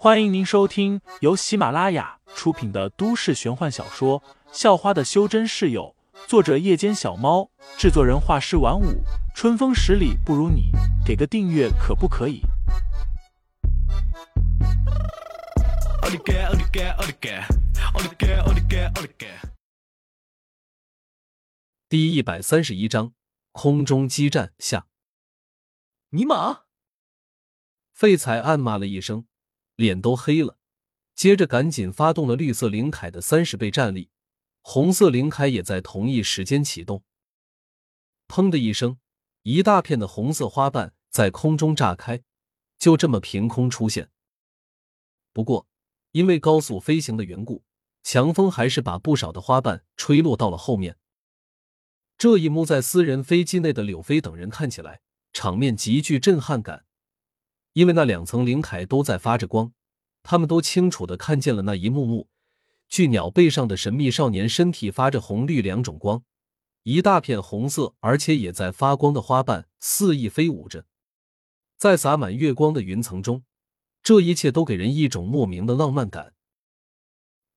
[0.00, 4.20] 欢迎您收听由喜马拉雅出品的都市玄幻小说
[4.52, 5.96] 《校花的修真室友》，
[6.28, 9.02] 作者：夜间小猫，制作人：画师晚舞，
[9.34, 10.70] 春风十里不如你，
[11.04, 12.42] 给个订阅可不可以？
[21.88, 23.12] 第一百三十一章
[23.50, 24.86] 空中激战下，
[26.10, 26.60] 尼玛！
[27.92, 29.27] 废材暗骂了一声。
[29.78, 30.58] 脸都黑了，
[31.14, 34.10] 接着赶紧发动了绿色灵铠的三十倍战力，
[34.60, 37.04] 红色灵铠也在同一时间启动。
[38.26, 38.98] 砰的一声，
[39.44, 42.24] 一大片的红色花瓣在空中炸开，
[42.76, 44.10] 就这么凭空出现。
[45.32, 45.68] 不过，
[46.10, 47.62] 因为高速飞行的缘故，
[48.02, 50.98] 强风还是把不少的花瓣吹落到了后面。
[52.16, 55.02] 这一幕在私人飞机内的柳飞等人看起来，
[55.32, 56.84] 场面极具震撼感。
[57.78, 59.72] 因为那两层灵铠都在发着光，
[60.24, 62.28] 他们都清楚的看见了那一幕幕。
[62.88, 66.24] 巨鸟背上的神秘少年身体发着红绿两种光，
[66.82, 70.86] 一大片红色而且也在发光的花瓣肆意飞舞着，
[71.76, 73.44] 在洒满月光的云层中，
[74.02, 76.34] 这一切都给人一种莫名的浪漫感。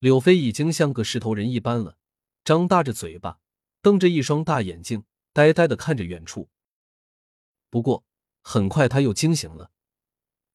[0.00, 1.96] 柳飞已经像个石头人一般了，
[2.44, 3.38] 张大着嘴巴，
[3.80, 6.50] 瞪着一双大眼睛，呆呆的看着远处。
[7.70, 8.04] 不过
[8.42, 9.70] 很快他又惊醒了。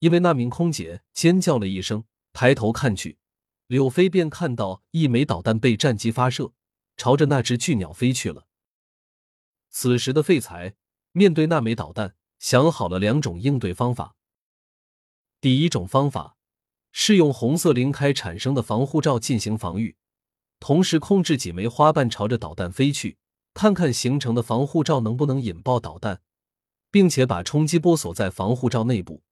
[0.05, 3.17] 因为那名空姐尖叫了一声，抬头看去，
[3.65, 6.53] 柳飞便看到一枚导弹被战机发射，
[6.95, 8.45] 朝着那只巨鸟飞去了。
[9.71, 10.75] 此时的废材
[11.11, 14.15] 面对那枚导弹，想好了两种应对方法。
[15.41, 16.37] 第一种方法
[16.91, 19.97] 是用红色灵开产生的防护罩进行防御，
[20.59, 23.17] 同时控制几枚花瓣朝着导弹飞去，
[23.55, 26.21] 看看形成的防护罩能不能引爆导弹，
[26.91, 29.23] 并且把冲击波锁在防护罩内部。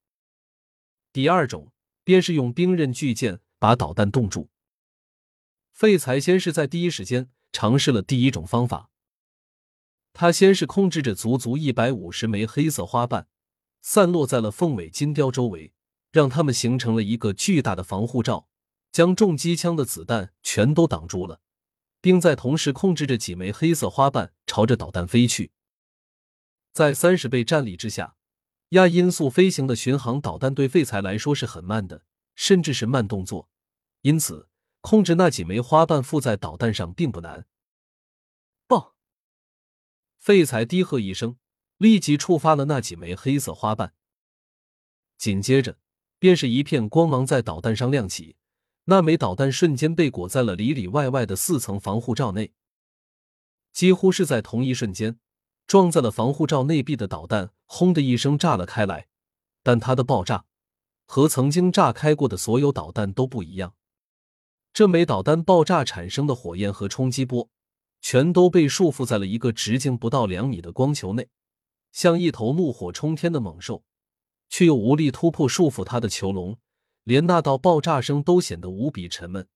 [1.13, 1.71] 第二种
[2.03, 4.49] 便是用冰刃巨剑把导弹冻住。
[5.71, 8.89] 废材先是在第一时间尝试了第一种方法，
[10.11, 13.27] 他先是控制着足足一百五十枚黑色花瓣，
[13.81, 15.71] 散落在了凤尾金雕周围，
[16.11, 18.47] 让它们形成了一个巨大的防护罩，
[18.91, 21.41] 将重机枪的子弹全都挡住了，
[22.01, 25.51] 并在同时控制着几枚黑色花瓣朝着导弹飞去，
[26.71, 28.15] 在三十倍战力之下。
[28.73, 32.03] 亚音速飞行的巡航导弹对废材来说是很慢的，
[32.33, 33.47] 甚至是慢动作，
[34.01, 34.49] 因此
[34.81, 37.45] 控制那几枚花瓣附在导弹上并不难。
[38.65, 38.95] 爆！
[40.17, 41.37] 废材低喝一声，
[41.77, 43.93] 立即触发了那几枚黑色花瓣，
[45.19, 45.77] 紧接着
[46.17, 48.37] 便是一片光芒在导弹上亮起，
[48.85, 52.51] 那枚导弹瞬间被裹在了里里外外的四层防护罩内，
[53.71, 55.19] 几乎是在同一瞬间。
[55.65, 59.07] 撞在了防护罩内壁的导弹，轰的一声炸了开来。
[59.63, 60.45] 但它的爆炸
[61.05, 63.75] 和曾经炸开过的所有导弹都不一样。
[64.73, 67.49] 这枚导弹爆炸产生的火焰和冲击波，
[68.01, 71.29] 全都被束缚在了一个直径不到两米的光球内，
[71.91, 73.83] 像一头怒火冲天的猛兽，
[74.49, 76.59] 却又无力突破束缚它的囚笼。
[77.03, 79.47] 连那道爆炸声都显得无比沉闷，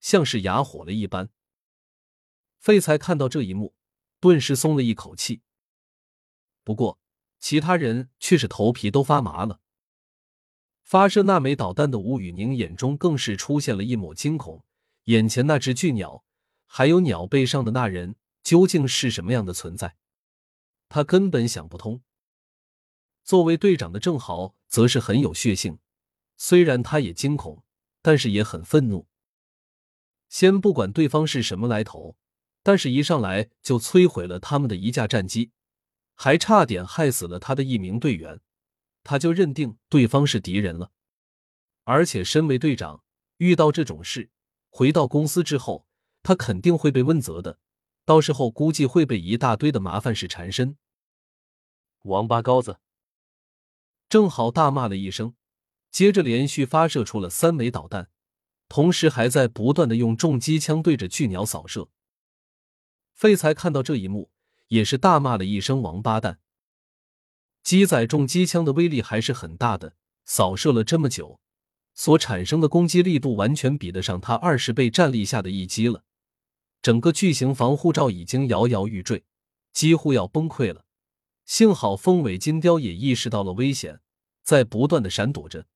[0.00, 1.28] 像是哑火了一般。
[2.58, 3.74] 废材看到这一幕，
[4.20, 5.42] 顿时松了一口气。
[6.62, 6.98] 不过，
[7.44, 9.60] 其他人却是头皮都发麻了。
[10.82, 14.64] 发射那枚导弹的吴宇宁眼中更是出现了一抹惊恐。
[15.04, 16.24] 眼前那只巨鸟，
[16.64, 19.96] 还有鸟背上的那人，究竟是什么样的存在？
[20.88, 22.00] 他根本想不通。
[23.22, 25.78] 作为队长的郑豪，则是很有血性。
[26.38, 27.62] 虽然他也惊恐，
[28.00, 29.06] 但是也很愤怒。
[30.30, 32.16] 先不管对方是什么来头，
[32.62, 35.50] 但是一上来就摧毁了他们的一架战机。
[36.14, 38.40] 还差点害死了他的一名队员，
[39.02, 40.90] 他就认定对方是敌人了。
[41.84, 43.04] 而且身为队长，
[43.36, 44.30] 遇到这种事，
[44.70, 45.86] 回到公司之后，
[46.22, 47.58] 他肯定会被问责的。
[48.06, 50.76] 到时候估计会被一大堆的麻烦事缠身。
[52.02, 52.78] 王八羔子！
[54.08, 55.34] 正好大骂了一声，
[55.90, 58.10] 接着连续发射出了三枚导弹，
[58.68, 61.88] 同时还在不断的用重机枪对着巨鸟扫射。
[63.14, 64.30] 废材看到这一幕。
[64.68, 66.38] 也是大骂了一声“王八蛋”。
[67.62, 69.94] 机载重机枪的威力还是很大的，
[70.24, 71.40] 扫射了这么久，
[71.94, 76.04] 所产生的攻击力度完全比得上他二十倍战力下的一击了。
[76.82, 79.24] 整个巨型防护罩已经摇摇欲坠，
[79.72, 80.84] 几乎要崩溃了。
[81.46, 84.00] 幸好风尾金雕也意识到了危险，
[84.42, 85.66] 在不断的闪躲着。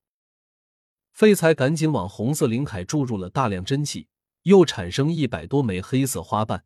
[1.12, 4.08] 废材赶紧往红色灵铠注入了大量真气，
[4.42, 6.64] 又产生一百多枚黑色花瓣。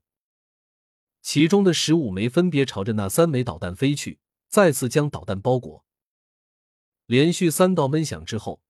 [1.32, 4.20] 其中的十五枚分别朝着那三枚导弹飞去，
[4.50, 5.82] 再次将导弹包裹。
[7.06, 8.60] 连续三道闷响之后，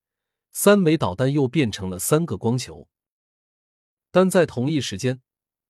[0.52, 2.86] 三枚导弹又变成了三个光球。
[4.12, 5.22] 但在同一时间，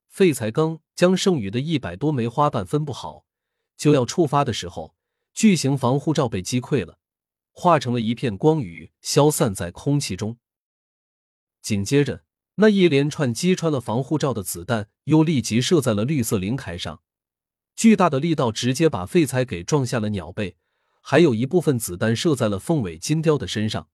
[0.07, 3.25] 废材刚将剩余的一百多枚花瓣分布好，
[3.75, 4.95] 就要触发的时候，
[5.33, 6.99] 巨型防护罩被击溃了，
[7.53, 10.39] 化成了一片光雨，消散在空气中。
[11.63, 12.23] 紧接着，
[12.57, 17.03] 那一连串击穿了防护罩的子弹又立即射在了绿色灵铠上，
[17.75, 20.57] 巨大的力道直接把废材给撞下了鸟背，
[21.01, 23.89] 还有一部分子弹射在了凤尾金雕的身上，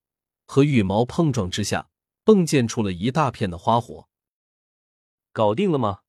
[0.45, 1.89] 和羽毛碰撞之下，
[2.25, 4.09] 迸溅出了一大片的花火。
[5.33, 6.01] 搞定了吗？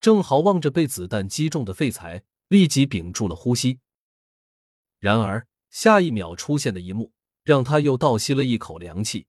[0.00, 3.78] 郑豪望着被子弹击中的废材，立即屏住了呼吸。
[4.98, 7.12] 然而，下一秒出现的一幕
[7.44, 9.28] 让他又倒吸了一口凉气。